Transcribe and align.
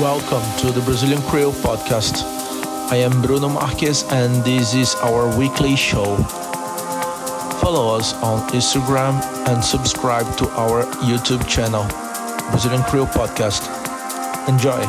Welcome 0.00 0.42
to 0.60 0.72
the 0.72 0.80
Brazilian 0.80 1.20
Creole 1.20 1.52
podcast. 1.52 2.22
I 2.90 2.96
am 2.96 3.20
Bruno 3.20 3.50
Marques 3.50 4.02
and 4.10 4.42
this 4.42 4.72
is 4.72 4.94
our 5.02 5.28
weekly 5.36 5.76
show. 5.76 6.16
Follow 7.60 7.94
us 7.94 8.14
on 8.22 8.48
Instagram 8.48 9.20
and 9.46 9.62
subscribe 9.62 10.24
to 10.38 10.48
our 10.52 10.84
YouTube 11.04 11.46
channel, 11.46 11.84
Brazilian 12.50 12.82
Creole 12.84 13.08
Podcast. 13.08 13.68
Enjoy! 14.48 14.80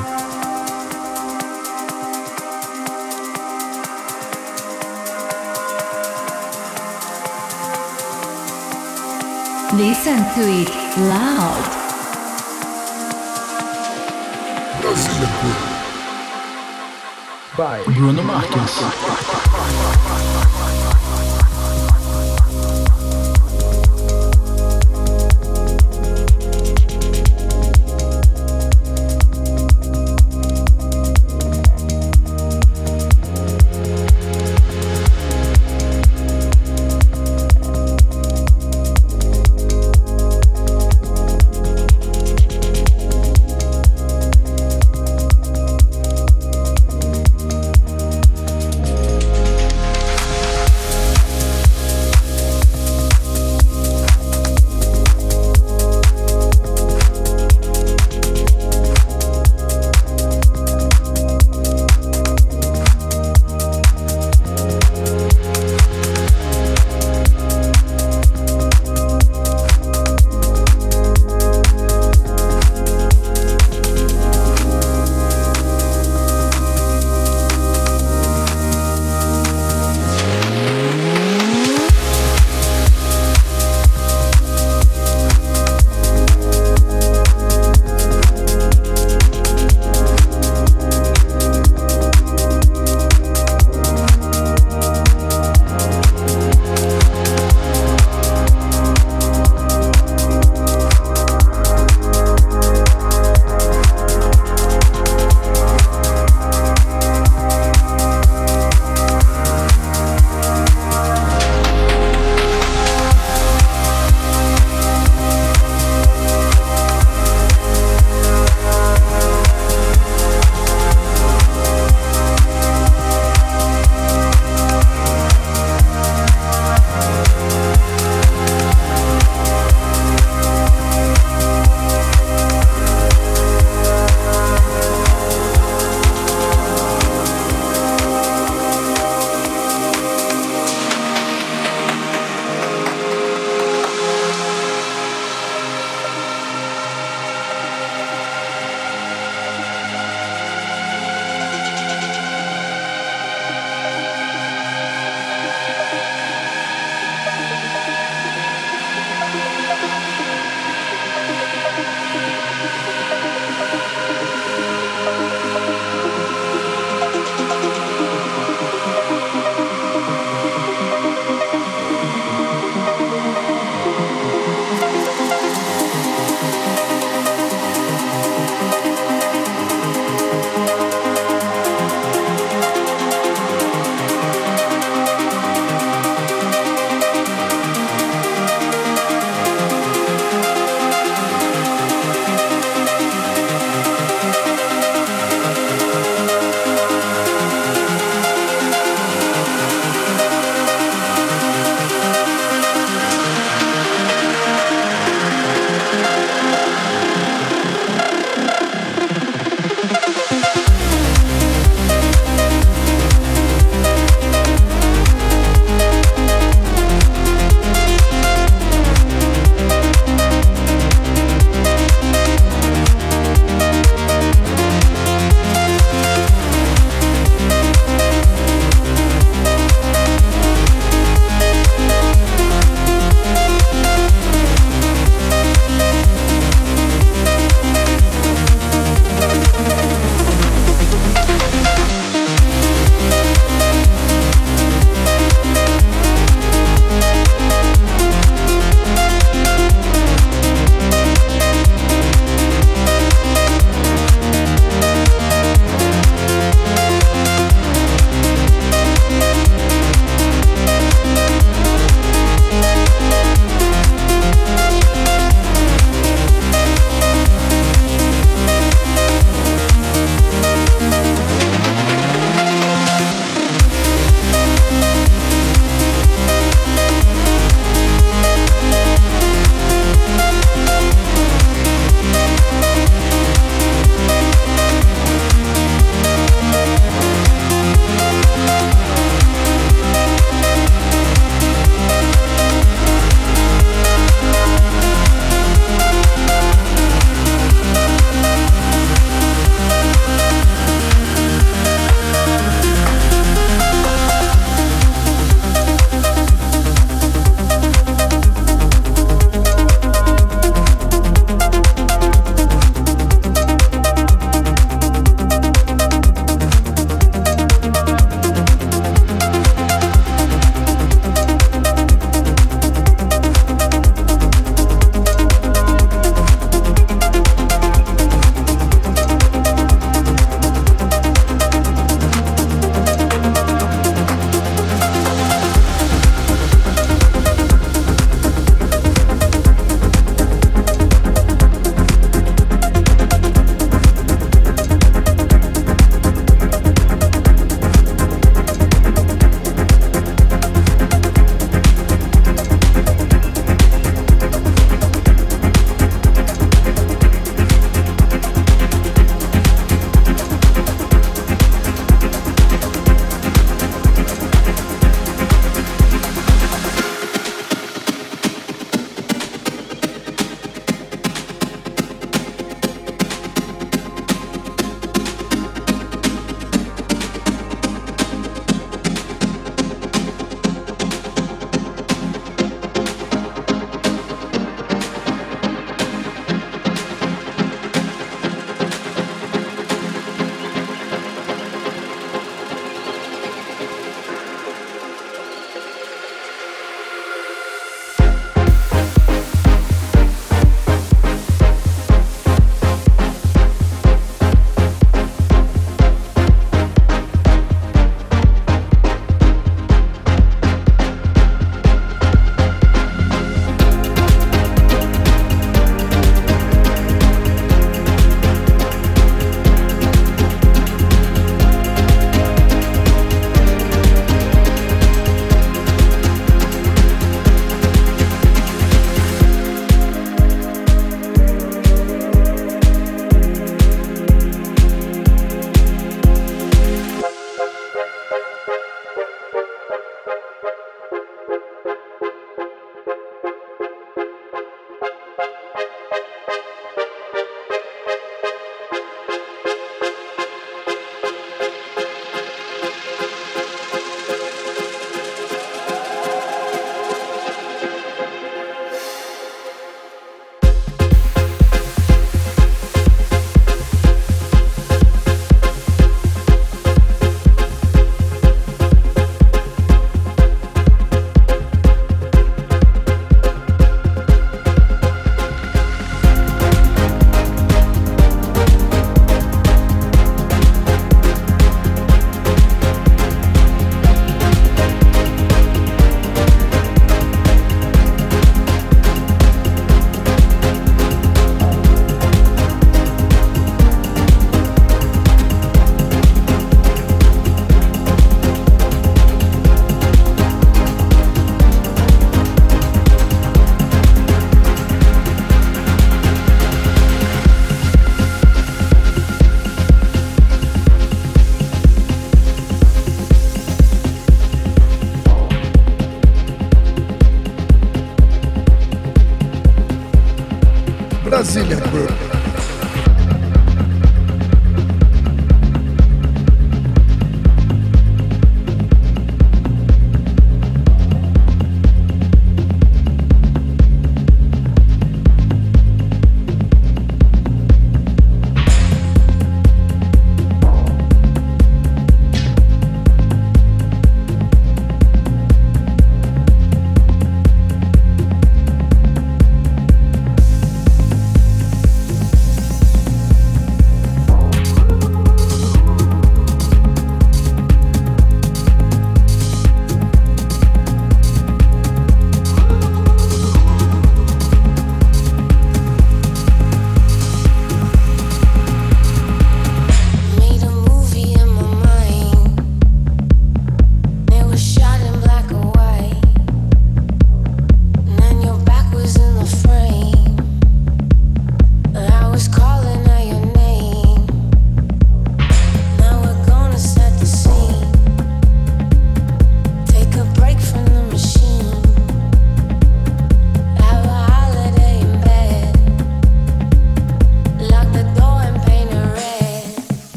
Listen 9.75 10.23
to 10.35 10.41
it 10.47 10.69
loud. 11.09 11.80
By 17.55 17.83
Bruno 17.93 18.23
Marques. 18.23 20.60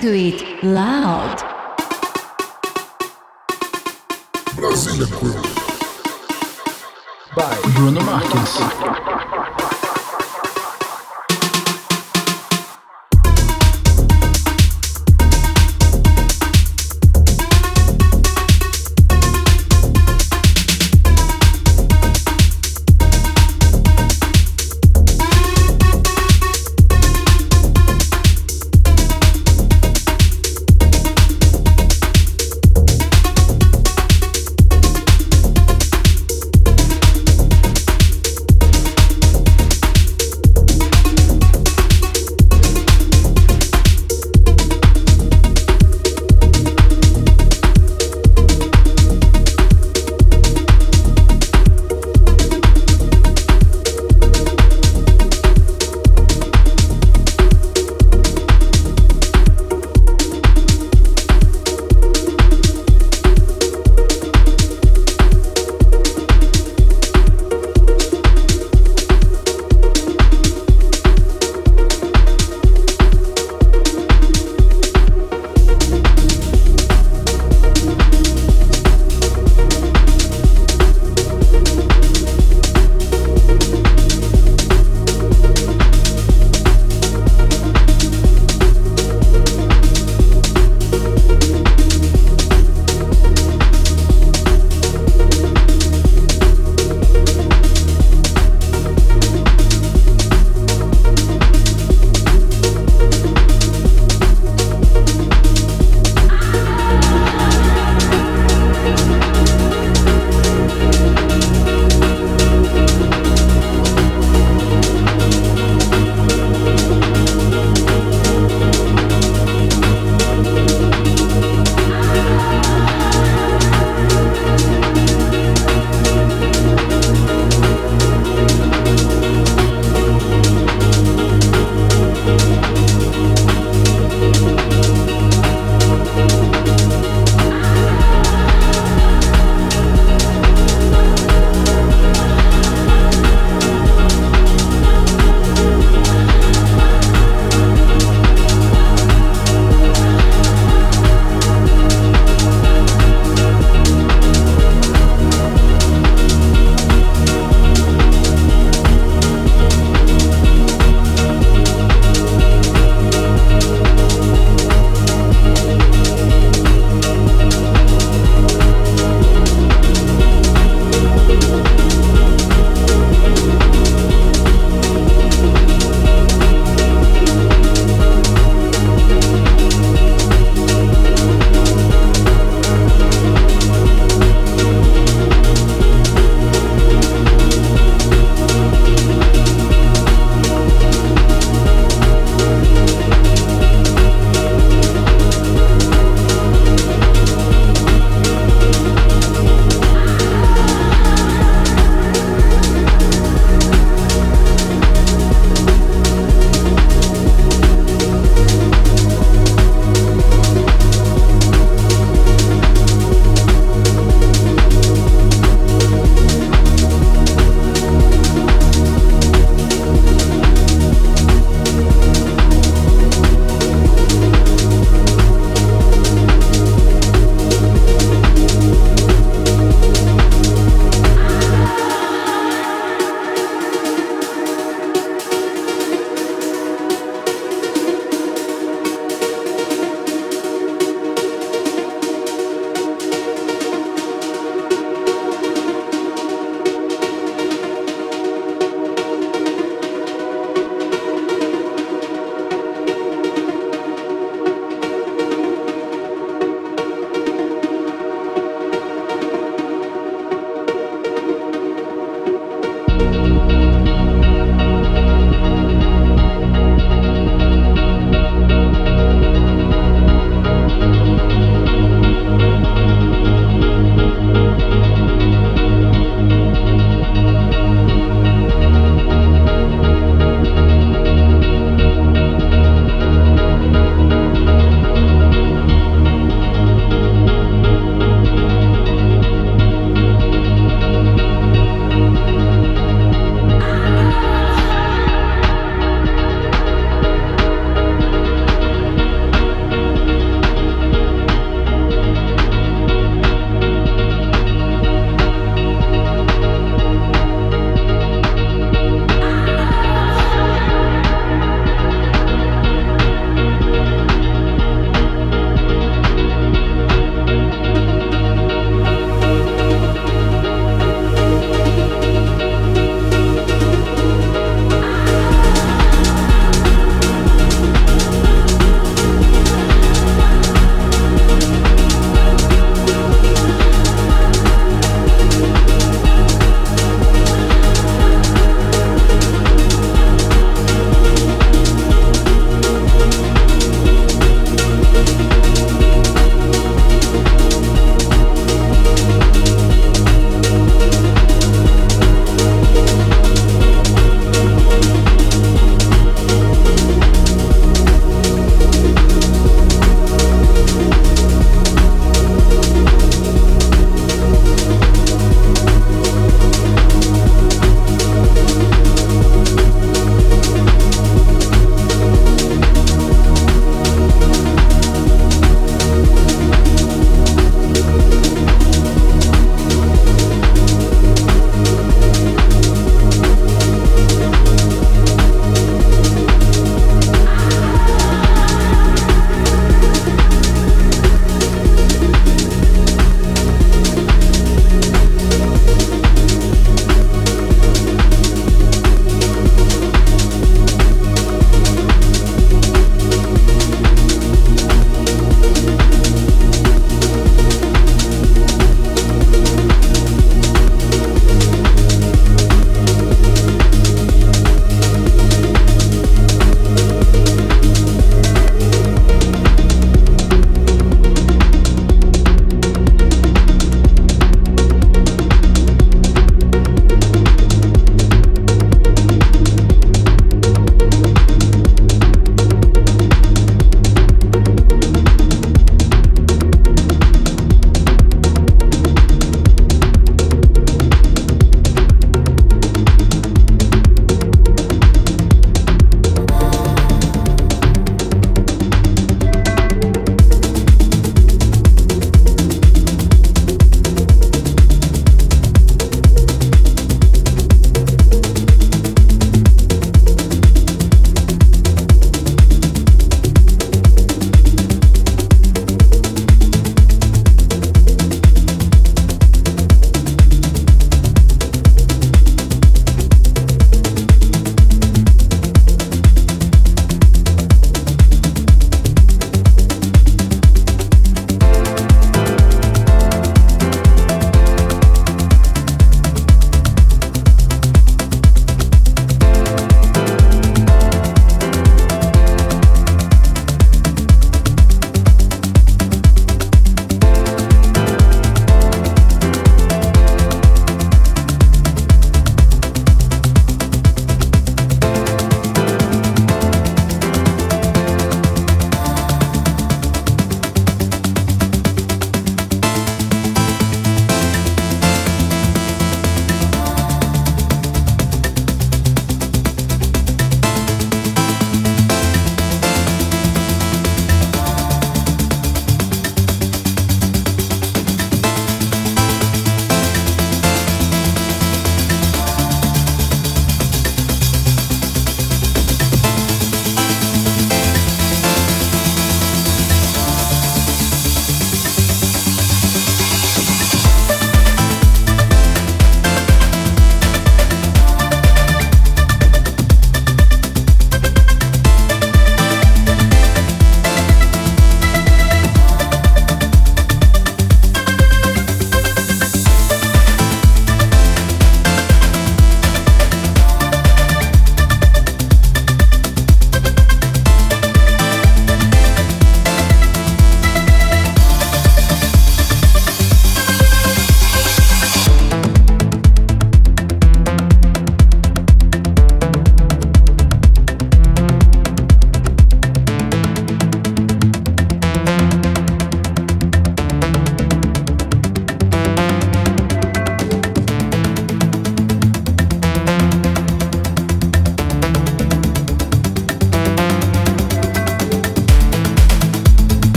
To 0.00 0.14
it 0.14 0.62
loud. 0.62 1.36
Brasília 4.56 5.06
Crew. 5.12 5.42
By 7.36 7.54
Bruno 7.74 8.00
Marques. 8.02 9.29